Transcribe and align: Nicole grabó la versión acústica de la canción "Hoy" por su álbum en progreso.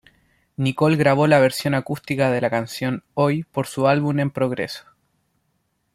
Nicole 0.57 0.95
grabó 0.97 1.27
la 1.27 1.39
versión 1.39 1.75
acústica 1.75 2.31
de 2.31 2.41
la 2.41 2.49
canción 2.49 3.03
"Hoy" 3.13 3.43
por 3.43 3.67
su 3.67 3.85
álbum 3.87 4.17
en 4.17 4.31
progreso. 4.31 4.85